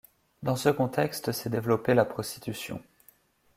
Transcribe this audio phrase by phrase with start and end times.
[0.41, 2.81] Dans ce contexte s'est développée la prostitution.